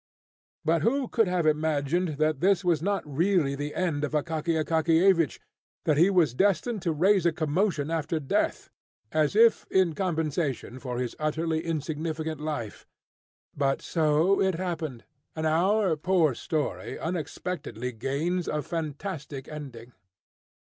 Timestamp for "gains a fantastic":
17.91-19.47